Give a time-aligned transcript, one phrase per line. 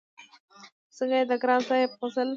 [0.97, 2.29] ځکه چې د ګران صاحب غزل